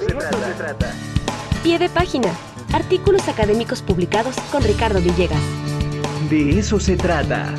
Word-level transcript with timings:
se 0.00 0.54
trata. 0.54 0.94
Pie 1.62 1.78
de 1.78 1.88
página. 1.88 2.32
Artículos 2.72 3.28
académicos 3.28 3.82
publicados 3.82 4.36
con 4.50 4.62
Ricardo 4.62 5.00
Villegas. 5.00 5.40
De 6.30 6.58
eso 6.58 6.80
se 6.80 6.96
trata. 6.96 7.54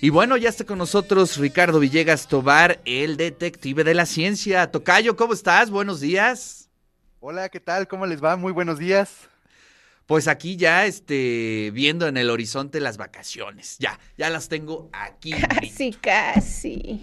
Y 0.00 0.10
bueno, 0.10 0.36
ya 0.36 0.50
está 0.50 0.64
con 0.64 0.78
nosotros 0.78 1.38
Ricardo 1.38 1.78
Villegas 1.78 2.26
Tobar, 2.26 2.80
el 2.84 3.16
detective 3.16 3.84
de 3.84 3.94
la 3.94 4.04
ciencia. 4.04 4.70
Tocayo, 4.70 5.16
¿cómo 5.16 5.32
estás? 5.32 5.70
Buenos 5.70 6.00
días. 6.00 6.68
Hola, 7.20 7.48
¿qué 7.48 7.60
tal? 7.60 7.88
¿Cómo 7.88 8.04
les 8.04 8.22
va? 8.22 8.36
Muy 8.36 8.52
buenos 8.52 8.78
días. 8.78 9.28
Pues 10.06 10.28
aquí 10.28 10.56
ya 10.56 10.84
este, 10.84 11.70
viendo 11.72 12.06
en 12.06 12.16
el 12.18 12.28
horizonte 12.28 12.78
las 12.78 12.98
vacaciones. 12.98 13.78
Ya, 13.78 13.98
ya 14.18 14.28
las 14.28 14.48
tengo 14.48 14.90
aquí. 14.92 15.32
Casi, 15.60 15.92
casi. 15.92 17.00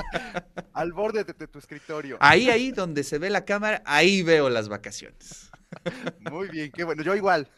Al 0.72 0.92
borde 0.92 1.24
de, 1.24 1.32
de 1.32 1.46
tu 1.46 1.58
escritorio. 1.58 2.16
Ahí, 2.20 2.50
ahí 2.50 2.72
donde 2.72 3.04
se 3.04 3.18
ve 3.18 3.30
la 3.30 3.44
cámara, 3.44 3.82
ahí 3.86 4.22
veo 4.22 4.50
las 4.50 4.68
vacaciones. 4.68 5.50
Muy 6.30 6.48
bien, 6.48 6.72
qué 6.72 6.84
bueno. 6.84 7.02
Yo 7.02 7.14
igual. 7.14 7.48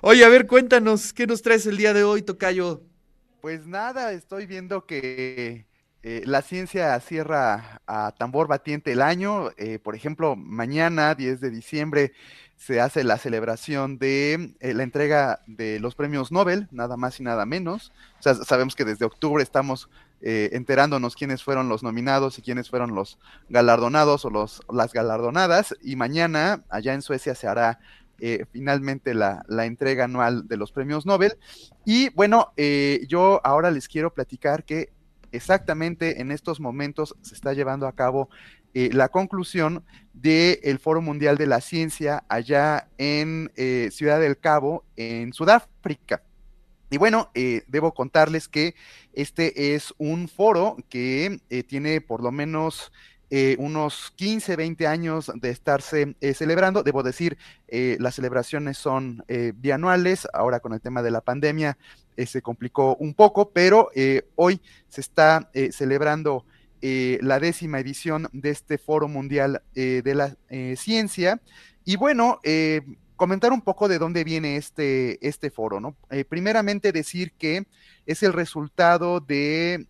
Oye, 0.00 0.24
a 0.24 0.28
ver, 0.28 0.46
cuéntanos, 0.46 1.12
¿qué 1.12 1.26
nos 1.26 1.42
traes 1.42 1.66
el 1.66 1.76
día 1.76 1.92
de 1.92 2.04
hoy, 2.04 2.22
Tocayo? 2.22 2.82
Pues 3.40 3.66
nada, 3.66 4.12
estoy 4.12 4.46
viendo 4.46 4.86
que 4.86 5.66
eh, 6.06 6.22
la 6.26 6.42
ciencia 6.42 7.00
cierra 7.00 7.80
a 7.86 8.12
tambor 8.12 8.46
batiente 8.46 8.92
el 8.92 9.00
año. 9.00 9.48
Eh, 9.56 9.78
por 9.78 9.94
ejemplo, 9.94 10.36
mañana, 10.36 11.14
10 11.14 11.40
de 11.40 11.48
diciembre, 11.48 12.12
se 12.56 12.78
hace 12.78 13.04
la 13.04 13.16
celebración 13.16 13.96
de 13.96 14.54
eh, 14.60 14.74
la 14.74 14.82
entrega 14.82 15.40
de 15.46 15.80
los 15.80 15.94
premios 15.94 16.30
Nobel, 16.30 16.68
nada 16.72 16.98
más 16.98 17.20
y 17.20 17.22
nada 17.22 17.46
menos. 17.46 17.90
O 18.20 18.22
sea, 18.22 18.34
sabemos 18.34 18.76
que 18.76 18.84
desde 18.84 19.06
octubre 19.06 19.42
estamos 19.42 19.88
enterándonos 20.26 21.16
quiénes 21.16 21.42
fueron 21.44 21.68
los 21.68 21.82
nominados 21.82 22.38
y 22.38 22.42
quiénes 22.42 22.70
fueron 22.70 22.94
los 22.94 23.18
galardonados 23.50 24.24
o 24.24 24.30
los, 24.30 24.62
las 24.72 24.94
galardonadas. 24.94 25.76
Y 25.82 25.96
mañana, 25.96 26.64
allá 26.70 26.94
en 26.94 27.02
Suecia, 27.02 27.34
se 27.34 27.46
hará 27.46 27.78
finalmente 28.50 29.12
la, 29.12 29.44
la, 29.48 29.66
entrega 29.66 30.04
anual 30.04 30.48
de 30.48 30.56
los 30.56 30.72
premios 30.72 31.04
Nobel. 31.04 31.36
Y 31.84 32.08
bueno, 32.14 32.54
eh, 32.56 33.04
yo 33.06 33.42
ahora 33.44 33.70
les 33.70 33.86
quiero 33.86 34.14
platicar 34.14 34.64
que 34.64 34.94
exactamente 35.34 36.20
en 36.20 36.30
estos 36.30 36.60
momentos 36.60 37.16
se 37.22 37.34
está 37.34 37.52
llevando 37.52 37.86
a 37.86 37.92
cabo 37.92 38.28
eh, 38.74 38.90
la 38.92 39.08
conclusión 39.08 39.84
del 40.12 40.78
Foro 40.78 41.02
Mundial 41.02 41.36
de 41.36 41.46
la 41.46 41.60
Ciencia 41.60 42.24
allá 42.28 42.88
en 42.98 43.52
eh, 43.56 43.90
Ciudad 43.92 44.20
del 44.20 44.38
Cabo, 44.38 44.84
en 44.96 45.32
Sudáfrica. 45.32 46.22
Y 46.90 46.96
bueno, 46.96 47.30
eh, 47.34 47.62
debo 47.66 47.94
contarles 47.94 48.48
que 48.48 48.74
este 49.12 49.74
es 49.74 49.92
un 49.98 50.28
foro 50.28 50.76
que 50.88 51.40
eh, 51.50 51.62
tiene 51.64 52.00
por 52.00 52.22
lo 52.22 52.32
menos 52.32 52.92
unos 53.58 54.12
15, 54.14 54.54
20 54.54 54.86
años 54.86 55.32
de 55.34 55.50
estarse 55.50 56.14
celebrando. 56.34 56.84
Debo 56.84 57.02
decir, 57.02 57.36
las 57.66 58.14
celebraciones 58.14 58.78
son 58.78 59.24
bianuales, 59.56 60.28
ahora 60.32 60.60
con 60.60 60.72
el 60.72 60.80
tema 60.80 61.02
de 61.02 61.10
la 61.10 61.20
pandemia 61.20 61.76
eh, 62.16 62.26
se 62.26 62.42
complicó 62.42 62.96
un 62.96 63.14
poco, 63.14 63.50
pero 63.50 63.90
hoy 64.36 64.60
se 64.88 65.00
está 65.00 65.50
celebrando 65.70 66.44
la 66.80 67.40
décima 67.40 67.80
edición 67.80 68.28
de 68.32 68.50
este 68.50 68.78
Foro 68.78 69.08
Mundial 69.08 69.62
de 69.74 70.14
la 70.14 70.36
Ciencia. 70.76 71.40
Y 71.84 71.96
bueno, 71.96 72.40
comentar 73.16 73.52
un 73.52 73.62
poco 73.62 73.88
de 73.88 73.98
dónde 73.98 74.22
viene 74.22 74.56
este, 74.56 75.26
este 75.26 75.50
foro, 75.50 75.80
¿no? 75.80 75.96
primeramente 76.28 76.92
decir 76.92 77.32
que 77.38 77.66
es 78.04 78.22
el 78.22 78.32
resultado 78.32 79.20
de 79.20 79.86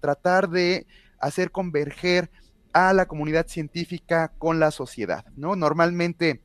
tratar 0.00 0.48
de 0.48 0.86
hacer 1.18 1.50
converger 1.50 2.30
a 2.76 2.92
la 2.92 3.06
comunidad 3.06 3.46
científica 3.48 4.32
con 4.38 4.60
la 4.60 4.70
sociedad, 4.70 5.24
¿no? 5.34 5.56
Normalmente 5.56 6.42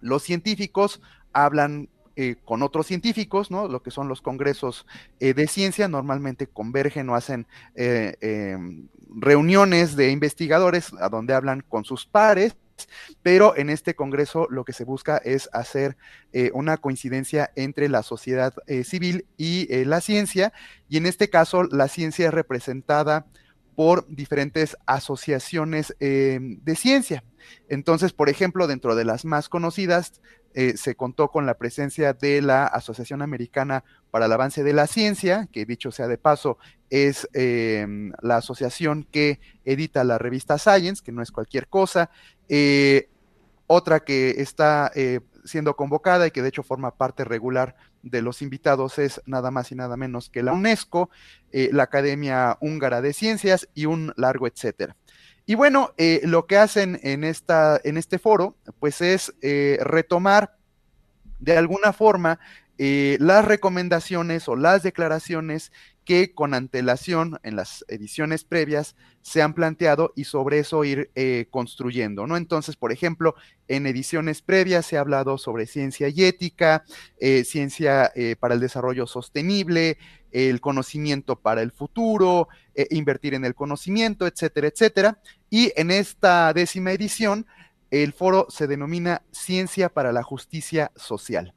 los 0.00 0.24
científicos 0.24 1.00
hablan 1.32 1.88
eh, 2.16 2.36
con 2.44 2.62
otros 2.62 2.86
científicos, 2.86 3.50
¿no? 3.50 3.68
Lo 3.68 3.82
que 3.82 3.90
son 3.90 4.08
los 4.08 4.20
congresos 4.22 4.86
eh, 5.20 5.34
de 5.34 5.46
ciencia, 5.46 5.88
normalmente 5.88 6.46
convergen 6.46 7.08
o 7.10 7.14
hacen 7.14 7.46
eh, 7.74 8.14
em, 8.20 8.88
reuniones 9.16 9.96
de 9.96 10.10
investigadores 10.10 10.92
a 11.00 11.08
donde 11.08 11.34
hablan 11.34 11.60
con 11.60 11.84
sus 11.84 12.06
pares, 12.06 12.56
pero 13.22 13.56
en 13.56 13.70
este 13.70 13.94
congreso 13.94 14.46
lo 14.50 14.64
que 14.64 14.72
se 14.72 14.84
busca 14.84 15.16
es 15.18 15.48
hacer 15.52 15.96
una 16.52 16.76
coincidencia 16.76 17.52
entre 17.54 17.88
la 17.88 18.02
sociedad 18.02 18.52
civil 18.82 19.26
y 19.36 19.68
la 19.84 20.00
ciencia, 20.00 20.52
y 20.88 20.96
en 20.96 21.06
este 21.06 21.30
caso 21.30 21.62
la 21.62 21.86
ciencia 21.86 22.26
es 22.26 22.34
representada 22.34 23.26
por 23.74 24.06
diferentes 24.08 24.76
asociaciones 24.86 25.94
eh, 26.00 26.38
de 26.40 26.76
ciencia. 26.76 27.24
Entonces, 27.68 28.12
por 28.12 28.28
ejemplo, 28.28 28.66
dentro 28.66 28.94
de 28.94 29.04
las 29.04 29.24
más 29.24 29.48
conocidas, 29.48 30.20
eh, 30.54 30.76
se 30.76 30.94
contó 30.94 31.28
con 31.28 31.46
la 31.46 31.58
presencia 31.58 32.12
de 32.12 32.40
la 32.40 32.66
Asociación 32.66 33.22
Americana 33.22 33.84
para 34.10 34.26
el 34.26 34.32
Avance 34.32 34.62
de 34.62 34.72
la 34.72 34.86
Ciencia, 34.86 35.48
que 35.52 35.66
dicho 35.66 35.92
sea 35.92 36.08
de 36.08 36.18
paso, 36.18 36.58
es 36.90 37.28
eh, 37.34 37.86
la 38.22 38.36
asociación 38.36 39.06
que 39.10 39.40
edita 39.64 40.04
la 40.04 40.18
revista 40.18 40.58
Science, 40.58 41.02
que 41.04 41.12
no 41.12 41.22
es 41.22 41.30
cualquier 41.30 41.68
cosa. 41.68 42.10
Eh, 42.48 43.08
otra 43.66 44.00
que 44.00 44.30
está 44.38 44.92
siendo 45.44 45.76
convocada 45.76 46.26
y 46.26 46.30
que 46.30 46.42
de 46.42 46.48
hecho 46.48 46.62
forma 46.62 46.96
parte 46.96 47.24
regular 47.24 47.76
de 48.02 48.22
los 48.22 48.42
invitados 48.42 48.98
es 48.98 49.22
nada 49.26 49.50
más 49.50 49.70
y 49.72 49.74
nada 49.74 49.96
menos 49.96 50.30
que 50.30 50.42
la 50.42 50.52
UNESCO, 50.52 51.10
eh, 51.52 51.70
la 51.72 51.84
Academia 51.84 52.56
Húngara 52.60 53.00
de 53.00 53.12
Ciencias 53.12 53.68
y 53.74 53.86
un 53.86 54.12
largo 54.16 54.46
etcétera. 54.46 54.96
Y 55.46 55.56
bueno, 55.56 55.92
eh, 55.98 56.20
lo 56.24 56.46
que 56.46 56.56
hacen 56.56 56.98
en, 57.02 57.22
esta, 57.22 57.78
en 57.84 57.98
este 57.98 58.18
foro, 58.18 58.56
pues 58.80 59.00
es 59.00 59.34
eh, 59.42 59.78
retomar 59.82 60.56
de 61.38 61.58
alguna 61.58 61.92
forma 61.92 62.40
eh, 62.78 63.18
las 63.20 63.44
recomendaciones 63.44 64.48
o 64.48 64.56
las 64.56 64.82
declaraciones 64.82 65.70
que 66.04 66.34
con 66.34 66.54
antelación 66.54 67.38
en 67.42 67.56
las 67.56 67.84
ediciones 67.88 68.44
previas 68.44 68.96
se 69.22 69.42
han 69.42 69.54
planteado 69.54 70.12
y 70.16 70.24
sobre 70.24 70.58
eso 70.58 70.84
ir 70.84 71.10
eh, 71.14 71.46
construyendo, 71.50 72.26
¿no? 72.26 72.36
Entonces, 72.36 72.76
por 72.76 72.92
ejemplo, 72.92 73.34
en 73.68 73.86
ediciones 73.86 74.42
previas 74.42 74.86
se 74.86 74.96
ha 74.96 75.00
hablado 75.00 75.38
sobre 75.38 75.66
ciencia 75.66 76.08
y 76.08 76.24
ética, 76.24 76.84
ciencia 77.44 78.12
para 78.38 78.54
el 78.54 78.60
desarrollo 78.60 79.06
sostenible, 79.06 79.96
el 80.34 80.60
conocimiento 80.60 81.36
para 81.36 81.62
el 81.62 81.72
futuro, 81.72 82.48
eh, 82.74 82.86
invertir 82.90 83.32
en 83.34 83.46
el 83.46 83.54
conocimiento, 83.54 84.26
etcétera, 84.26 84.68
etcétera. 84.68 85.18
Y 85.48 85.72
en 85.76 85.90
esta 85.90 86.52
décima 86.52 86.92
edición, 86.92 87.46
el 88.02 88.12
foro 88.12 88.46
se 88.48 88.66
denomina 88.66 89.22
Ciencia 89.30 89.88
para 89.88 90.12
la 90.12 90.24
Justicia 90.24 90.90
Social. 90.96 91.54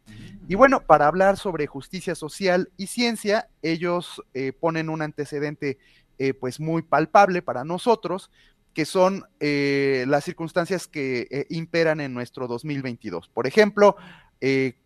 Y 0.48 0.54
bueno, 0.54 0.82
para 0.82 1.08
hablar 1.08 1.36
sobre 1.38 1.66
justicia 1.66 2.14
social 2.14 2.70
y 2.78 2.88
ciencia, 2.88 3.50
ellos 3.64 4.22
eh, 4.36 4.54
ponen 4.54 4.90
un 4.90 5.02
antecedente 5.02 5.80
eh, 6.20 6.36
pues 6.36 6.60
muy 6.60 6.84
palpable 6.84 7.42
para 7.42 7.64
nosotros, 7.64 8.30
que 8.76 8.86
son 8.86 9.24
eh, 9.40 10.06
las 10.08 10.26
circunstancias 10.26 10.88
que 10.88 11.48
imperan 11.50 12.02
en 12.02 12.14
nuestro 12.14 12.48
2022. 12.48 13.30
Por 13.30 13.48
ejemplo, 13.48 13.96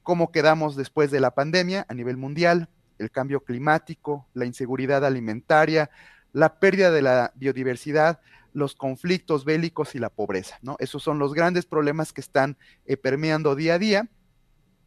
cómo 0.04 0.32
quedamos 0.32 0.78
después 0.78 1.12
de 1.12 1.20
la 1.20 1.32
pandemia 1.32 1.86
a 1.90 1.94
nivel 1.94 2.16
mundial, 2.16 2.70
el 3.02 3.12
cambio 3.12 3.42
climático, 3.42 4.28
la 4.34 4.46
inseguridad 4.46 5.04
alimentaria, 5.06 5.90
la 6.34 6.60
pérdida 6.60 6.92
de 6.92 7.02
la 7.02 7.34
biodiversidad, 7.36 8.20
los 8.54 8.76
conflictos 8.76 9.46
bélicos 9.46 9.96
y 9.96 10.00
la 10.00 10.10
pobreza, 10.10 10.58
¿no? 10.62 10.76
Esos 10.80 11.04
son 11.04 11.20
los 11.20 11.34
grandes 11.34 11.66
problemas 11.66 12.14
que 12.14 12.22
están 12.22 12.58
eh, 12.86 12.98
permeando 12.98 13.56
día 13.56 13.76
a 13.76 13.80
día. 13.80 14.10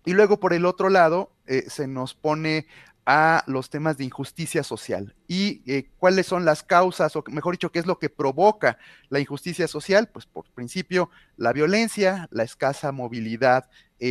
Y 0.04 0.12
luego, 0.12 0.38
por 0.38 0.52
el 0.52 0.66
otro 0.66 0.90
lado, 0.90 1.32
eh, 1.46 1.64
se 1.68 1.86
nos 1.86 2.14
pone 2.14 2.66
a 3.06 3.42
los 3.46 3.68
temas 3.68 3.98
de 3.98 4.04
injusticia 4.04 4.62
social 4.62 5.14
y 5.28 5.62
eh, 5.70 5.90
cuáles 5.98 6.26
son 6.26 6.46
las 6.46 6.62
causas, 6.62 7.14
o 7.16 7.24
mejor 7.28 7.54
dicho, 7.54 7.70
qué 7.70 7.78
es 7.78 7.86
lo 7.86 7.98
que 7.98 8.08
provoca 8.08 8.78
la 9.10 9.20
injusticia 9.20 9.68
social, 9.68 10.08
pues 10.08 10.24
por 10.24 10.48
principio 10.50 11.10
la 11.36 11.52
violencia, 11.52 12.28
la 12.30 12.44
escasa 12.44 12.92
movilidad 12.92 13.68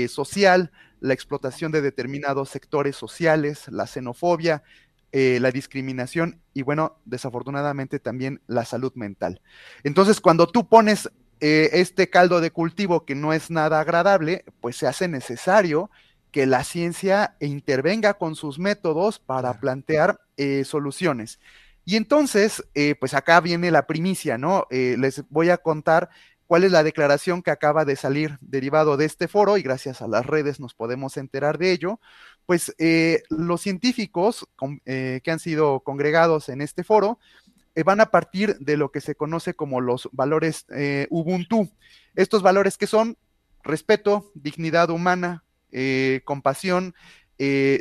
social, 0.07 0.71
la 1.03 1.13
explotación 1.13 1.73
de 1.73 1.81
determinados 1.81 2.49
sectores 2.49 2.95
sociales, 2.95 3.67
la 3.67 3.87
xenofobia, 3.87 4.63
eh, 5.11 5.37
la 5.41 5.51
discriminación 5.51 6.39
y 6.53 6.61
bueno, 6.61 6.97
desafortunadamente 7.03 7.99
también 7.99 8.41
la 8.47 8.63
salud 8.63 8.93
mental. 8.95 9.41
Entonces, 9.83 10.21
cuando 10.21 10.47
tú 10.47 10.69
pones 10.69 11.11
eh, 11.41 11.71
este 11.73 12.09
caldo 12.09 12.39
de 12.39 12.51
cultivo 12.51 13.03
que 13.03 13.15
no 13.15 13.33
es 13.33 13.51
nada 13.51 13.81
agradable, 13.81 14.45
pues 14.61 14.77
se 14.77 14.87
hace 14.87 15.09
necesario 15.09 15.91
que 16.31 16.45
la 16.45 16.63
ciencia 16.63 17.35
intervenga 17.41 18.13
con 18.13 18.35
sus 18.35 18.57
métodos 18.57 19.19
para 19.19 19.59
plantear 19.59 20.21
eh, 20.37 20.63
soluciones. 20.63 21.37
Y 21.83 21.97
entonces, 21.97 22.63
pues 23.01 23.13
acá 23.13 23.41
viene 23.41 23.69
la 23.69 23.87
primicia, 23.87 24.37
¿no? 24.37 24.67
Les 24.69 25.21
voy 25.27 25.49
a 25.49 25.57
contar 25.57 26.09
cuál 26.47 26.63
es 26.63 26.71
la 26.71 26.83
declaración 26.83 27.41
que 27.41 27.51
acaba 27.51 27.85
de 27.85 27.95
salir 27.95 28.37
derivado 28.41 28.97
de 28.97 29.05
este 29.05 29.27
foro 29.27 29.57
y 29.57 29.61
gracias 29.61 30.01
a 30.01 30.07
las 30.07 30.25
redes 30.25 30.59
nos 30.59 30.73
podemos 30.73 31.17
enterar 31.17 31.57
de 31.57 31.71
ello, 31.71 31.99
pues 32.45 32.73
eh, 32.77 33.23
los 33.29 33.61
científicos 33.61 34.47
eh, 34.85 35.21
que 35.23 35.31
han 35.31 35.39
sido 35.39 35.79
congregados 35.81 36.49
en 36.49 36.61
este 36.61 36.83
foro 36.83 37.19
eh, 37.75 37.83
van 37.83 38.01
a 38.01 38.07
partir 38.07 38.57
de 38.59 38.77
lo 38.77 38.91
que 38.91 39.01
se 39.01 39.15
conoce 39.15 39.53
como 39.53 39.81
los 39.81 40.09
valores 40.11 40.65
Ubuntu. 41.09 41.69
Estos 42.15 42.43
valores 42.43 42.77
que 42.77 42.87
son 42.87 43.17
respeto, 43.63 44.31
dignidad 44.35 44.89
humana, 44.89 45.43
compasión, 46.23 46.93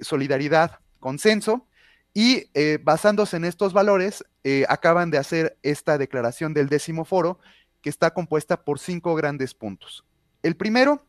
solidaridad, 0.01 0.79
consenso, 0.99 1.67
y 2.15 2.47
basándose 2.83 3.37
en 3.37 3.45
estos 3.45 3.75
valores, 3.75 4.25
acaban 4.67 5.11
de 5.11 5.19
hacer 5.19 5.59
esta 5.63 5.99
declaración 5.99 6.55
del 6.55 6.71
décimo 6.71 7.05
foro, 7.05 7.39
que 7.83 7.91
está 7.91 8.15
compuesta 8.15 8.65
por 8.65 8.79
cinco 8.79 9.15
grandes 9.15 9.53
puntos. 9.55 10.05
El 10.43 10.57
primero, 10.57 11.05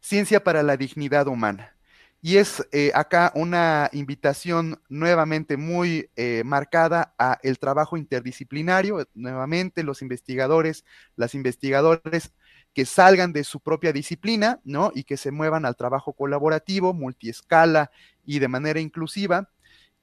ciencia 0.00 0.42
para 0.42 0.62
la 0.62 0.76
dignidad 0.76 1.26
humana. 1.28 1.76
Y 2.22 2.36
es 2.36 2.66
eh, 2.72 2.90
acá 2.94 3.32
una 3.34 3.88
invitación 3.92 4.78
nuevamente 4.90 5.56
muy 5.56 6.10
eh, 6.16 6.42
marcada 6.44 7.14
a 7.18 7.38
el 7.42 7.58
trabajo 7.58 7.96
interdisciplinario, 7.96 9.08
nuevamente 9.14 9.82
los 9.82 10.02
investigadores, 10.02 10.84
las 11.16 11.34
investigadoras 11.34 12.32
que 12.74 12.84
salgan 12.84 13.32
de 13.32 13.42
su 13.42 13.60
propia 13.60 13.92
disciplina, 13.92 14.60
¿no? 14.64 14.92
Y 14.94 15.04
que 15.04 15.16
se 15.16 15.30
muevan 15.30 15.64
al 15.64 15.76
trabajo 15.76 16.12
colaborativo, 16.12 16.92
multiescala 16.92 17.90
y 18.24 18.38
de 18.38 18.48
manera 18.48 18.80
inclusiva, 18.80 19.48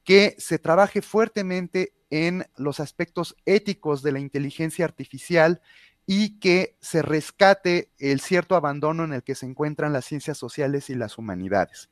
que 0.08 0.36
se 0.38 0.58
trabaje 0.58 1.02
fuertemente 1.02 1.92
en 2.08 2.46
los 2.56 2.80
aspectos 2.80 3.36
éticos 3.44 4.02
de 4.02 4.12
la 4.12 4.20
inteligencia 4.20 4.86
artificial 4.86 5.60
y 6.06 6.40
que 6.40 6.78
se 6.80 7.02
rescate 7.02 7.90
el 7.98 8.20
cierto 8.20 8.56
abandono 8.56 9.04
en 9.04 9.12
el 9.12 9.22
que 9.22 9.34
se 9.34 9.44
encuentran 9.44 9.92
las 9.92 10.06
ciencias 10.06 10.38
sociales 10.38 10.88
y 10.88 10.94
las 10.94 11.18
humanidades. 11.18 11.90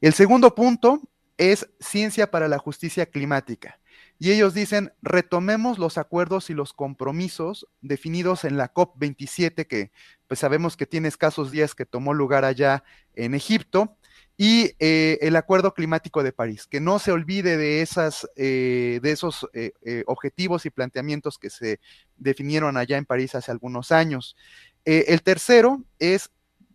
El 0.00 0.14
segundo 0.14 0.54
punto 0.54 1.02
es 1.36 1.68
ciencia 1.78 2.30
para 2.30 2.48
la 2.48 2.56
justicia 2.56 3.04
climática. 3.04 3.78
Y 4.18 4.32
ellos 4.32 4.54
dicen, 4.54 4.94
retomemos 5.02 5.78
los 5.78 5.98
acuerdos 5.98 6.48
y 6.48 6.54
los 6.54 6.72
compromisos 6.72 7.66
definidos 7.82 8.44
en 8.44 8.56
la 8.56 8.72
COP27, 8.72 9.66
que 9.66 9.92
pues 10.26 10.40
sabemos 10.40 10.78
que 10.78 10.86
tiene 10.86 11.08
escasos 11.08 11.50
días 11.50 11.74
que 11.74 11.84
tomó 11.84 12.14
lugar 12.14 12.46
allá 12.46 12.82
en 13.14 13.34
Egipto, 13.34 13.98
y 14.36 14.72
eh, 14.78 15.18
el 15.20 15.36
Acuerdo 15.36 15.74
Climático 15.74 16.22
de 16.22 16.32
París, 16.32 16.66
que 16.66 16.80
no 16.80 16.98
se 16.98 17.12
olvide 17.12 17.56
de, 17.56 17.82
esas, 17.82 18.26
eh, 18.36 18.98
de 19.02 19.12
esos 19.12 19.48
eh, 19.52 20.04
objetivos 20.06 20.66
y 20.66 20.70
planteamientos 20.70 21.38
que 21.38 21.50
se 21.50 21.80
definieron 22.16 22.76
allá 22.76 22.96
en 22.96 23.04
París 23.04 23.34
hace 23.34 23.50
algunos 23.50 23.92
años. 23.92 24.36
el 24.84 25.22
tercero 25.22 25.82
es 25.98 26.30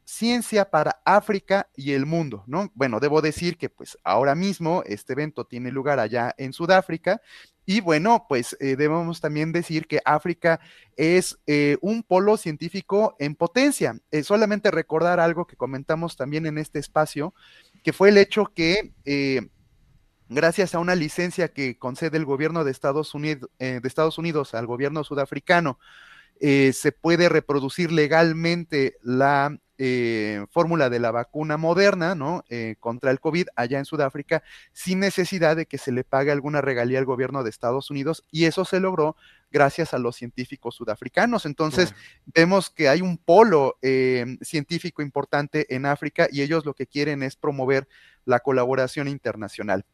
Ciencia 0.05 0.69
para 0.69 1.01
África 1.03 1.67
y 1.75 1.91
el 1.91 2.05
mundo, 2.05 2.45
¿no? 2.47 2.71
Bueno, 2.75 3.01
debo 3.01 3.21
decir 3.21 3.57
que 3.57 3.69
pues 3.69 3.97
ahora 4.05 4.35
mismo 4.35 4.81
este 4.85 5.11
evento 5.11 5.43
tiene 5.43 5.69
lugar 5.69 5.99
allá 5.99 6.33
en 6.37 6.53
Sudáfrica 6.53 7.21
y 7.69 7.81
bueno, 7.81 8.27
pues 8.29 8.55
eh, 8.61 8.77
debemos 8.77 9.19
también 9.19 9.51
decir 9.51 9.87
que 9.87 9.99
África 10.05 10.61
es 10.95 11.37
eh, 11.47 11.77
un 11.81 12.01
polo 12.01 12.37
científico 12.37 13.17
en 13.19 13.35
potencia. 13.35 13.99
Eh, 14.09 14.23
solamente 14.23 14.71
recordar 14.71 15.19
algo 15.19 15.45
que 15.45 15.57
comentamos 15.57 16.15
también 16.15 16.45
en 16.45 16.57
este 16.59 16.79
espacio, 16.79 17.33
que 17.83 17.91
fue 17.91 18.07
el 18.07 18.17
hecho 18.19 18.45
que 18.55 18.93
gracias 20.29 20.75
a 20.75 20.79
una 20.79 20.95
licencia 20.95 21.49
que 21.49 21.77
concede 21.77 22.15
el 22.15 22.23
gobierno 22.23 22.63
de 22.63 22.71
Estados 22.71 23.13
Unidos, 23.13 23.49
de 23.59 23.81
Estados 23.83 24.17
Unidos 24.17 24.53
al 24.53 24.65
gobierno 24.65 25.03
sudafricano, 25.03 25.77
se 26.39 26.91
puede 27.01 27.27
reproducir 27.27 27.91
legalmente 27.91 28.95
la 29.01 29.57
eh, 29.77 30.45
fórmula 30.49 30.89
de 30.89 30.99
la 30.99 31.11
vacuna 31.11 31.57
moderna, 31.57 32.15
¿no? 32.15 32.43
Eh, 32.49 32.75
contra 32.79 33.11
el 33.11 33.19
COVID 33.19 33.47
allá 33.55 33.79
en 33.79 33.85
Sudáfrica, 33.85 34.43
sin 34.73 34.99
necesidad 34.99 35.55
de 35.55 35.65
que 35.65 35.77
se 35.77 35.91
le 35.91 36.03
pague 36.03 36.31
alguna 36.31 36.61
regalía 36.61 36.99
al 36.99 37.05
gobierno 37.05 37.43
de 37.43 37.49
Estados 37.49 37.89
Unidos, 37.89 38.23
y 38.31 38.45
eso 38.45 38.65
se 38.65 38.79
logró 38.79 39.15
gracias 39.51 39.93
a 39.93 39.97
los 39.97 40.15
científicos 40.15 40.75
sudafricanos. 40.75 41.45
Entonces, 41.45 41.93
vemos 42.25 42.69
que 42.69 42.89
hay 42.89 43.01
un 43.01 43.17
polo 43.17 43.77
eh, 43.81 44.37
científico 44.41 45.01
importante 45.01 45.73
en 45.73 45.85
África 45.85 46.27
y 46.31 46.41
ellos 46.41 46.65
lo 46.65 46.73
que 46.73 46.87
quieren 46.87 47.23
es 47.23 47.35
promover 47.35 47.87
la 48.25 48.39
colaboración 48.39 49.07
internacional. 49.07 49.85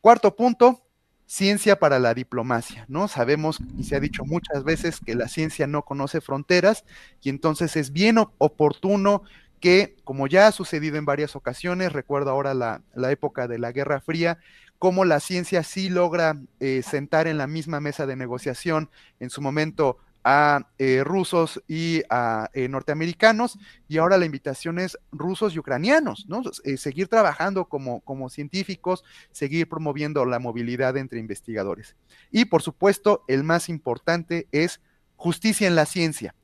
Cuarto 0.00 0.36
punto, 0.36 0.89
ciencia 1.30 1.78
para 1.78 2.00
la 2.00 2.12
diplomacia, 2.12 2.86
¿no? 2.88 3.06
Sabemos 3.06 3.60
y 3.78 3.84
se 3.84 3.94
ha 3.94 4.00
dicho 4.00 4.24
muchas 4.24 4.64
veces 4.64 4.98
que 4.98 5.14
la 5.14 5.28
ciencia 5.28 5.68
no 5.68 5.82
conoce 5.82 6.20
fronteras 6.20 6.84
y 7.22 7.28
entonces 7.28 7.76
es 7.76 7.92
bien 7.92 8.18
oportuno 8.38 9.22
que, 9.60 9.94
como 10.02 10.26
ya 10.26 10.48
ha 10.48 10.52
sucedido 10.52 10.96
en 10.96 11.04
varias 11.04 11.36
ocasiones, 11.36 11.92
recuerdo 11.92 12.30
ahora 12.30 12.52
la, 12.52 12.82
época 13.12 13.46
de 13.46 13.60
la 13.60 13.70
Guerra 13.70 14.00
Fría, 14.00 14.38
cómo 14.80 15.04
la 15.04 15.20
ciencia 15.20 15.62
sí 15.62 15.88
logra 15.88 16.36
eh, 16.58 16.82
sentar 16.82 17.28
en 17.28 17.38
la 17.38 17.46
misma 17.46 17.78
mesa 17.78 18.06
de 18.06 18.16
negociación 18.16 18.90
en 19.20 19.30
su 19.30 19.40
momento 19.40 19.98
a 20.24 20.68
eh, 20.78 21.02
rusos 21.04 21.62
y 21.66 22.02
a 22.10 22.50
eh, 22.52 22.68
norteamericanos, 22.68 23.58
y 23.88 23.98
ahora 23.98 24.18
la 24.18 24.26
invitación 24.26 24.78
es 24.78 24.98
rusos 25.12 25.54
y 25.54 25.58
ucranianos, 25.58 26.26
¿no? 26.28 26.42
Eh, 26.64 26.76
seguir 26.76 27.08
trabajando 27.08 27.66
como, 27.66 28.00
como 28.00 28.28
científicos, 28.28 29.02
seguir 29.30 29.68
promoviendo 29.68 30.24
la 30.26 30.38
movilidad 30.38 30.96
entre 30.96 31.20
investigadores. 31.20 31.96
Y 32.30 32.46
por 32.46 32.62
supuesto, 32.62 33.24
el 33.28 33.44
más 33.44 33.68
importante 33.68 34.46
es 34.52 34.80
justicia 35.16 35.66
en 35.66 35.74
la 35.74 35.86
ciencia. 35.86 36.34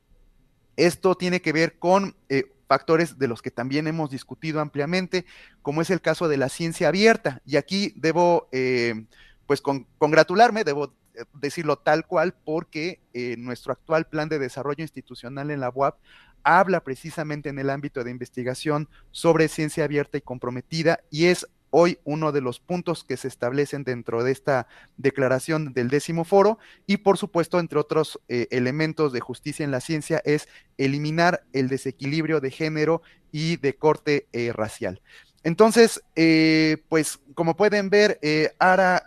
Esto 0.75 1.15
tiene 1.15 1.41
que 1.41 1.53
ver 1.53 1.79
con 1.79 2.15
factores 2.67 3.17
de 3.17 3.27
los 3.27 3.41
que 3.41 3.49
también 3.49 3.87
hemos 3.87 4.11
discutido 4.11 4.59
ampliamente, 4.59 5.25
como 5.61 5.81
es 5.81 5.89
el 5.89 6.01
caso 6.01 6.27
de 6.27 6.37
la 6.37 6.49
ciencia 6.49 6.89
abierta. 6.89 7.41
Y 7.45 7.55
aquí 7.55 7.93
debo, 7.95 8.49
pues, 9.47 9.61
congratularme, 9.61 10.63
debo 10.63 10.93
eh, 11.06 11.06
decirlo 11.33 11.77
tal 11.77 12.05
cual, 12.05 12.35
porque 12.45 12.99
eh, 13.13 13.35
nuestro 13.37 13.73
actual 13.73 14.07
plan 14.07 14.29
de 14.29 14.39
desarrollo 14.39 14.83
institucional 14.83 15.51
en 15.51 15.59
la 15.59 15.69
UAP 15.69 15.97
habla 16.43 16.83
precisamente 16.83 17.49
en 17.49 17.59
el 17.59 17.69
ámbito 17.69 18.03
de 18.03 18.11
investigación 18.11 18.87
sobre 19.11 19.47
ciencia 19.47 19.83
abierta 19.83 20.17
y 20.17 20.21
comprometida 20.21 21.01
y 21.09 21.25
es 21.25 21.47
hoy 21.69 21.99
uno 22.05 22.31
de 22.31 22.39
los 22.39 22.59
puntos 22.59 23.03
que 23.03 23.17
se 23.17 23.27
establecen 23.27 23.83
dentro 23.83 24.23
de 24.23 24.31
esta 24.31 24.67
declaración 24.95 25.73
del 25.73 25.89
décimo 25.89 26.23
foro 26.23 26.57
y 26.85 26.97
por 26.97 27.17
supuesto 27.17 27.59
entre 27.59 27.79
otros 27.79 28.19
eh, 28.29 28.47
elementos 28.51 29.11
de 29.11 29.19
justicia 29.19 29.65
en 29.65 29.71
la 29.71 29.81
ciencia 29.81 30.21
es 30.23 30.47
eliminar 30.77 31.43
el 31.51 31.67
desequilibrio 31.67 32.39
de 32.39 32.51
género 32.51 33.01
y 33.31 33.57
de 33.57 33.75
corte 33.75 34.27
racial. 34.53 35.01
Entonces, 35.43 36.01
pues 36.87 37.19
como 37.35 37.57
pueden 37.57 37.89
ver, 37.89 38.19
Ara 38.57 39.05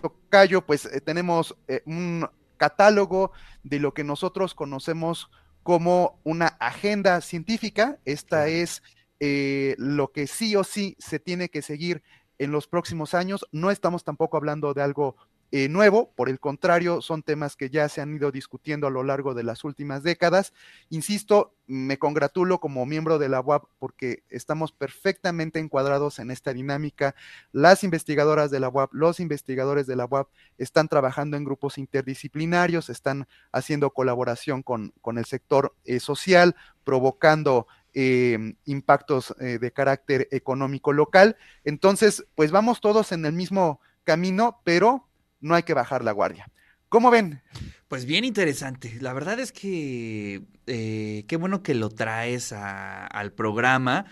Tocayo, 0.00 0.64
pues 0.66 0.86
eh, 0.86 1.00
tenemos 1.00 1.56
eh, 1.68 1.82
un 1.86 2.28
catálogo 2.56 3.32
de 3.62 3.78
lo 3.78 3.94
que 3.94 4.04
nosotros 4.04 4.54
conocemos 4.54 5.30
como 5.62 6.20
una 6.24 6.46
agenda 6.46 7.20
científica. 7.20 7.98
Esta 8.04 8.48
es 8.48 8.82
eh, 9.18 9.74
lo 9.78 10.12
que 10.12 10.26
sí 10.26 10.56
o 10.56 10.64
sí 10.64 10.96
se 10.98 11.18
tiene 11.18 11.48
que 11.48 11.62
seguir 11.62 12.02
en 12.38 12.50
los 12.52 12.66
próximos 12.66 13.14
años. 13.14 13.46
No 13.52 13.70
estamos 13.70 14.04
tampoco 14.04 14.36
hablando 14.36 14.74
de 14.74 14.82
algo 14.82 15.16
eh, 15.52 15.68
nuevo, 15.68 16.12
por 16.14 16.28
el 16.28 16.38
contrario, 16.38 17.02
son 17.02 17.24
temas 17.24 17.56
que 17.56 17.70
ya 17.70 17.88
se 17.88 18.00
han 18.00 18.14
ido 18.14 18.30
discutiendo 18.30 18.86
a 18.86 18.90
lo 18.90 19.02
largo 19.02 19.34
de 19.34 19.42
las 19.42 19.64
últimas 19.64 20.04
décadas. 20.04 20.52
Insisto, 20.90 21.56
me 21.66 21.98
congratulo 21.98 22.60
como 22.60 22.86
miembro 22.86 23.18
de 23.18 23.28
la 23.28 23.40
UAP 23.40 23.64
porque 23.80 24.22
estamos 24.28 24.70
perfectamente 24.70 25.58
encuadrados 25.58 26.20
en 26.20 26.30
esta 26.30 26.52
dinámica. 26.52 27.16
Las 27.50 27.82
investigadoras 27.82 28.52
de 28.52 28.60
la 28.60 28.68
UAP, 28.68 28.92
los 28.92 29.18
investigadores 29.18 29.88
de 29.88 29.96
la 29.96 30.06
UAP 30.06 30.28
están 30.56 30.86
trabajando 30.86 31.36
en 31.36 31.44
grupos 31.44 31.78
interdisciplinarios, 31.78 32.88
están 32.88 33.26
haciendo 33.50 33.90
colaboración 33.90 34.62
con, 34.62 34.92
el 35.16 35.24
sector 35.24 35.74
eh, 35.84 35.98
social, 35.98 36.54
provocando 36.84 37.66
eh, 37.92 38.54
impactos 38.66 39.34
de 39.36 39.72
carácter 39.72 40.28
económico 40.30 40.92
local. 40.92 41.36
Entonces, 41.64 42.24
pues 42.36 42.52
vamos 42.52 42.80
todos 42.80 43.10
en 43.10 43.24
el 43.26 43.32
mismo 43.32 43.80
camino, 44.04 44.60
pero 44.64 45.09
no 45.40 45.54
hay 45.54 45.62
que 45.62 45.74
bajar 45.74 46.04
la 46.04 46.12
guardia. 46.12 46.50
¿Cómo 46.88 47.10
ven? 47.10 47.40
Pues 47.88 48.04
bien 48.04 48.24
interesante. 48.24 48.96
La 49.00 49.12
verdad 49.12 49.38
es 49.38 49.52
que 49.52 50.42
eh, 50.66 51.24
qué 51.28 51.36
bueno 51.36 51.62
que 51.62 51.74
lo 51.74 51.88
traes 51.88 52.52
al 52.52 53.32
programa, 53.32 54.06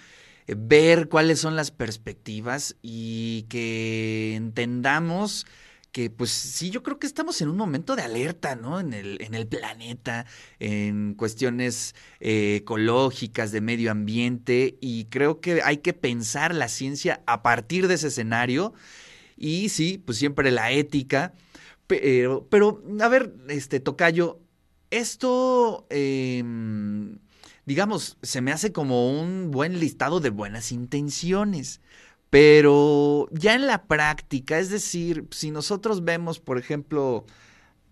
eh, 0.46 0.54
ver 0.56 1.08
cuáles 1.08 1.40
son 1.40 1.56
las 1.56 1.70
perspectivas 1.70 2.76
y 2.82 3.46
que 3.48 4.34
entendamos 4.36 5.46
que 5.92 6.10
pues 6.10 6.30
sí, 6.30 6.70
yo 6.70 6.82
creo 6.82 6.98
que 6.98 7.06
estamos 7.06 7.40
en 7.40 7.48
un 7.48 7.56
momento 7.56 7.96
de 7.96 8.02
alerta, 8.02 8.54
¿no? 8.54 8.78
En 8.78 8.92
el, 8.92 9.18
en 9.20 9.34
el 9.34 9.46
planeta, 9.46 10.26
en 10.60 11.14
cuestiones 11.14 11.94
eh, 12.20 12.56
ecológicas, 12.56 13.52
de 13.52 13.60
medio 13.60 13.90
ambiente, 13.90 14.76
y 14.80 15.06
creo 15.06 15.40
que 15.40 15.62
hay 15.62 15.78
que 15.78 15.94
pensar 15.94 16.54
la 16.54 16.68
ciencia 16.68 17.22
a 17.26 17.42
partir 17.42 17.88
de 17.88 17.94
ese 17.94 18.08
escenario 18.08 18.74
y 19.38 19.68
sí, 19.68 19.98
pues 20.04 20.18
siempre 20.18 20.50
la 20.50 20.70
ética. 20.72 21.34
Pero, 21.86 22.46
pero 22.50 22.82
a 23.00 23.08
ver, 23.08 23.34
este 23.48 23.80
Tocayo, 23.80 24.40
esto 24.90 25.86
em, 25.90 27.18
digamos, 27.68 28.16
se 28.22 28.40
me 28.40 28.50
hace 28.50 28.72
como 28.72 29.10
un 29.10 29.50
buen 29.50 29.78
listado 29.78 30.20
de 30.20 30.30
buenas 30.30 30.72
intenciones. 30.72 31.82
Pero 32.30 33.28
ya 33.30 33.54
en 33.54 33.66
la 33.66 33.84
práctica, 33.84 34.58
es 34.58 34.70
decir, 34.70 35.26
si 35.30 35.50
nosotros 35.50 36.04
vemos, 36.04 36.40
por 36.40 36.58
ejemplo, 36.58 37.26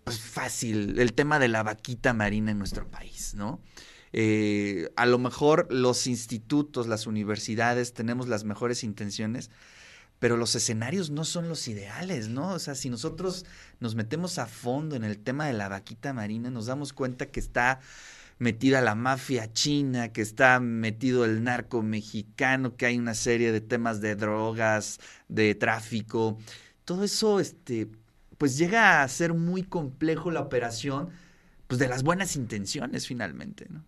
pues 0.03 0.19
fácil, 0.19 0.99
el 0.99 1.13
tema 1.13 1.37
de 1.37 1.47
la 1.47 1.63
vaquita 1.63 2.13
marina 2.13 2.51
en 2.51 2.57
nuestro 2.57 2.89
país, 2.89 3.33
¿no? 3.35 3.61
Eh, 4.13 4.89
a 4.95 5.05
lo 5.05 5.19
mejor 5.19 5.67
los 5.69 6.07
institutos, 6.07 6.87
las 6.87 7.05
universidades 7.05 7.93
tenemos 7.93 8.27
las 8.27 8.45
mejores 8.45 8.83
intenciones, 8.83 9.51
pero 10.19 10.37
los 10.37 10.55
escenarios 10.55 11.09
no 11.09 11.25
son 11.25 11.47
los 11.47 11.67
ideales, 11.67 12.29
¿no? 12.29 12.51
O 12.51 12.59
sea, 12.59 12.75
si 12.75 12.89
nosotros 12.89 13.45
nos 13.79 13.95
metemos 13.95 14.39
a 14.39 14.47
fondo 14.47 14.95
en 14.95 15.03
el 15.03 15.19
tema 15.19 15.45
de 15.45 15.53
la 15.53 15.69
vaquita 15.69 16.13
marina, 16.13 16.49
nos 16.49 16.65
damos 16.65 16.93
cuenta 16.93 17.27
que 17.27 17.39
está 17.39 17.79
metida 18.39 18.81
la 18.81 18.95
mafia 18.95 19.51
china, 19.53 20.11
que 20.13 20.21
está 20.21 20.59
metido 20.59 21.25
el 21.25 21.43
narco 21.43 21.81
mexicano, 21.81 22.75
que 22.75 22.85
hay 22.85 22.97
una 22.97 23.15
serie 23.15 23.51
de 23.51 23.61
temas 23.61 24.01
de 24.01 24.15
drogas, 24.15 24.99
de 25.27 25.55
tráfico. 25.55 26.37
Todo 26.85 27.03
eso, 27.03 27.39
este, 27.39 27.87
pues 28.37 28.57
llega 28.57 29.01
a 29.03 29.07
ser 29.07 29.33
muy 29.33 29.63
complejo 29.63 30.31
la 30.31 30.41
operación, 30.41 31.09
pues 31.67 31.79
de 31.79 31.87
las 31.87 32.03
buenas 32.03 32.35
intenciones 32.35 33.07
finalmente, 33.07 33.67
¿no? 33.69 33.83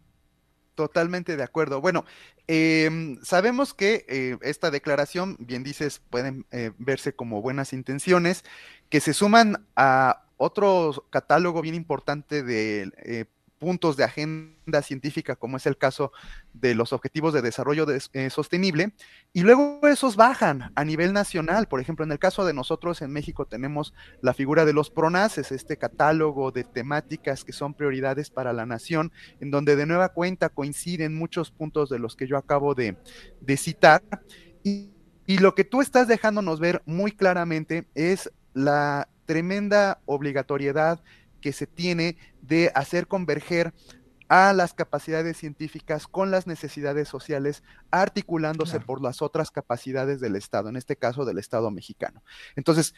Totalmente 0.80 1.36
de 1.36 1.44
acuerdo. 1.44 1.82
Bueno, 1.82 2.06
em, 2.48 3.22
sabemos 3.22 3.74
que 3.74 4.06
eh, 4.08 4.38
esta 4.42 4.72
declaración, 4.72 5.36
bien 5.38 5.62
dices, 5.62 6.02
pueden 6.10 6.46
eh, 6.52 6.72
verse 6.78 7.12
como 7.12 7.42
buenas 7.42 7.74
intenciones, 7.74 8.46
que 8.88 9.02
se 9.02 9.14
suman 9.14 9.66
a 9.76 10.24
otro 10.38 11.06
catálogo 11.10 11.62
bien 11.62 11.76
importante 11.76 12.44
de 12.44 12.94
eh, 13.04 13.26
puntos 13.60 13.98
de 13.98 14.06
agenda 14.06 14.82
científica, 14.82 15.36
como 15.36 15.58
es 15.58 15.66
el 15.66 15.78
caso 15.78 16.12
de 16.54 16.74
los 16.74 16.94
Objetivos 16.94 17.34
de 17.34 17.42
Desarrollo 17.42 17.86
eh, 17.92 18.30
Sostenible, 18.30 18.94
y 19.34 19.42
luego 19.42 19.82
esos 19.88 20.16
bajan 20.16 20.72
a 20.74 20.86
nivel 20.86 21.14
nacional. 21.14 21.68
Por 21.68 21.82
ejemplo, 21.82 22.06
en 22.06 22.12
el 22.12 22.20
caso 22.20 22.46
de 22.46 22.54
nosotros 22.54 23.02
en 23.02 23.12
México 23.12 23.46
tenemos 23.46 23.94
la 24.22 24.34
figura 24.34 24.66
de 24.66 24.74
los 24.74 24.90
PRONACES, 24.90 25.52
este 25.52 25.78
catálogo 25.78 26.52
de 26.52 26.64
temáticas 26.64 27.44
que 27.44 27.54
son 27.54 27.74
prioridades 27.74 28.32
para 28.32 28.54
la 28.54 28.66
nación, 28.66 29.12
en 29.40 29.52
donde 29.52 29.76
de 29.76 29.86
nueva 29.86 30.10
cuenta 30.10 30.50
coinciden 30.50 31.16
muchos 31.16 31.52
puntos 31.52 31.90
de 31.90 32.00
los 32.00 32.16
que 32.16 32.28
yo 32.28 32.38
acabo 32.38 32.74
de, 32.74 32.98
citar. 33.58 34.02
Y, 34.64 34.92
y 35.26 35.38
lo 35.38 35.54
que 35.54 35.66
tú 35.66 35.82
estás 35.82 36.08
dejándonos 36.08 36.60
ver 36.60 36.82
muy 36.86 37.12
claramente 37.12 37.88
es 37.94 38.32
la 38.54 39.10
tremenda 39.26 40.02
obligatoriedad 40.06 41.04
que 41.40 41.54
se 41.54 41.68
tiene 41.68 42.18
de 42.42 42.72
hacer 42.76 43.08
converger 43.08 43.74
a 44.30 44.54
las 44.54 44.74
capacidades 44.74 45.38
científicas 45.38 46.08
con 46.08 46.30
las 46.30 46.46
necesidades 46.46 47.08
sociales, 47.08 47.64
articulándose 47.90 48.80
por 48.80 49.02
las 49.02 49.24
otras 49.24 49.50
capacidades 49.50 50.20
del 50.20 50.36
Estado, 50.36 50.70
en 50.70 50.76
este 50.76 50.96
caso 50.96 51.26
del 51.26 51.40
Estado 51.40 51.72
mexicano. 51.72 52.24
Entonces, 52.56 52.94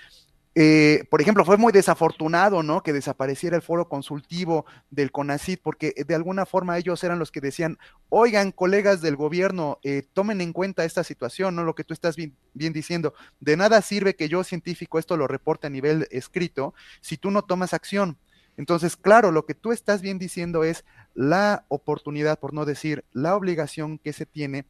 eh, 0.54 1.06
por 1.10 1.22
ejemplo, 1.22 1.46
fue 1.46 1.56
muy 1.56 1.72
desafortunado, 1.72 2.62
¿no? 2.62 2.84
Que 2.84 2.92
desapareciera 2.92 3.56
el 3.56 3.62
foro 3.62 3.88
consultivo 3.88 4.66
del 4.90 5.10
CONACID, 5.10 5.60
porque 5.64 5.94
de 6.06 6.14
alguna 6.14 6.46
forma 6.46 6.78
ellos 6.78 7.02
eran 7.06 7.20
los 7.20 7.32
que 7.32 7.40
decían, 7.40 7.78
oigan, 8.10 8.52
colegas 8.52 9.00
del 9.02 9.16
gobierno, 9.16 9.80
eh, 9.84 10.04
tomen 10.12 10.42
en 10.42 10.52
cuenta 10.52 10.84
esta 10.84 11.06
situación, 11.06 11.56
¿no? 11.56 11.64
Lo 11.64 11.76
que 11.76 11.86
tú 11.86 11.94
estás 11.94 12.18
bien, 12.18 12.36
bien, 12.54 12.74
diciendo, 12.74 13.14
de 13.40 13.56
nada 13.56 13.82
sirve 13.82 14.18
que 14.18 14.28
yo 14.28 14.44
científico 14.44 15.00
esto 15.00 15.16
lo 15.16 15.28
reporte 15.28 15.68
a 15.68 15.70
nivel 15.70 16.10
escrito 16.12 16.74
si 17.00 17.16
tú 17.16 17.32
no 17.32 17.44
tomas 17.44 17.74
acción. 17.74 18.18
Entonces, 18.58 18.96
claro, 18.96 19.32
lo 19.32 19.46
que 19.46 19.56
tú 19.56 19.72
estás 19.72 20.02
bien 20.02 20.20
diciendo 20.20 20.64
es 20.64 20.86
la 21.14 21.66
oportunidad, 21.68 22.40
por 22.40 22.54
no 22.54 22.66
decir 22.66 23.04
la 23.14 23.36
obligación 23.36 23.98
que 23.98 24.14
se 24.14 24.26
tiene 24.26 24.66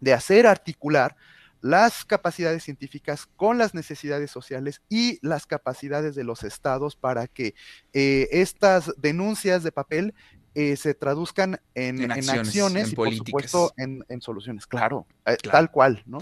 de 0.00 0.14
hacer 0.14 0.46
articular 0.46 1.16
las 1.60 2.04
capacidades 2.04 2.64
científicas 2.64 3.26
con 3.36 3.58
las 3.58 3.74
necesidades 3.74 4.30
sociales 4.30 4.80
y 4.88 5.18
las 5.20 5.46
capacidades 5.46 6.14
de 6.14 6.24
los 6.24 6.42
estados 6.42 6.96
para 6.96 7.26
que 7.26 7.54
eh, 7.92 8.28
estas 8.32 8.92
denuncias 8.96 9.62
de 9.62 9.72
papel 9.72 10.14
eh, 10.54 10.76
se 10.76 10.94
traduzcan 10.94 11.60
en, 11.74 12.10
acciones, 12.10 12.92
y 12.92 12.96
por 12.96 13.14
supuesto 13.14 13.72
en, 13.76 14.04
soluciones, 14.20 14.66
claro, 14.66 15.06
eh, 15.26 15.36
claro, 15.36 15.58
tal 15.58 15.70
cual, 15.70 16.02
¿no? 16.06 16.18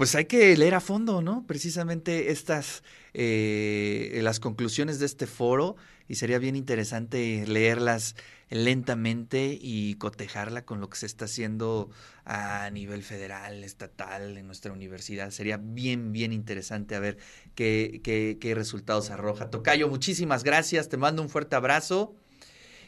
Pues 0.00 0.14
hay 0.14 0.24
que 0.24 0.56
leer 0.56 0.74
a 0.74 0.80
fondo, 0.80 1.20
¿no? 1.20 1.44
Precisamente 1.46 2.30
estas, 2.30 2.82
eh, 3.12 4.18
las 4.22 4.40
conclusiones 4.40 4.98
de 4.98 5.04
este 5.04 5.26
foro 5.26 5.76
y 6.08 6.14
sería 6.14 6.38
bien 6.38 6.56
interesante 6.56 7.44
leerlas 7.46 8.16
lentamente 8.48 9.58
y 9.60 9.96
cotejarla 9.96 10.64
con 10.64 10.80
lo 10.80 10.88
que 10.88 10.96
se 10.96 11.04
está 11.04 11.26
haciendo 11.26 11.90
a 12.24 12.70
nivel 12.70 13.02
federal, 13.02 13.62
estatal, 13.62 14.38
en 14.38 14.46
nuestra 14.46 14.72
universidad. 14.72 15.32
Sería 15.32 15.58
bien, 15.58 16.12
bien 16.12 16.32
interesante 16.32 16.94
a 16.94 16.98
ver 16.98 17.18
qué, 17.54 18.00
qué, 18.02 18.38
qué 18.40 18.54
resultados 18.54 19.10
arroja. 19.10 19.50
Tocayo, 19.50 19.86
muchísimas 19.90 20.44
gracias, 20.44 20.88
te 20.88 20.96
mando 20.96 21.20
un 21.20 21.28
fuerte 21.28 21.56
abrazo 21.56 22.16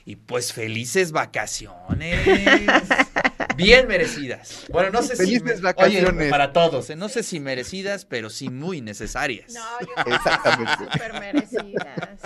y 0.07 0.17
pues 0.17 0.55
felices 0.55 1.13
vacaciones. 1.13 2.27
Bien 3.57 3.87
merecidas. 3.89 4.65
Bueno, 4.71 4.91
no 4.91 5.03
sé 5.03 5.17
si. 5.17 5.39
vacaciones. 5.39 6.31
para 6.31 6.53
todos, 6.53 6.91
¿eh? 6.91 6.97
no 6.97 7.09
sé 7.09 7.23
si 7.23 7.41
merecidas, 7.41 8.05
pero 8.05 8.31
sí 8.31 8.51
muy 8.51 8.81
necesarias. 8.81 9.53
No, 9.53 9.81
yo 9.81 9.95
creo 10.05 10.17
Exactamente. 10.17 10.73
súper 10.93 11.13
merecidas. 11.15 12.21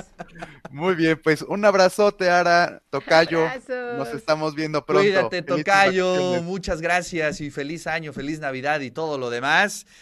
Muy 0.71 0.95
bien, 0.95 1.21
pues 1.23 1.43
un 1.43 1.65
abrazote, 1.65 2.29
Ara, 2.29 2.83
Tocayo. 2.91 3.49
Nos 3.97 4.09
estamos 4.09 4.55
viendo 4.55 4.85
pronto. 4.85 5.03
Cuídate, 5.03 5.43
Tocayo. 5.43 6.43
Muchas 6.43 6.81
gracias 6.81 7.41
y 7.41 7.51
feliz 7.51 7.87
año, 7.87 8.13
feliz 8.13 8.41
Navidad 8.41 8.81
y 8.81 8.91
todo 8.91 9.19
lo 9.19 9.31
demás. 9.31 9.87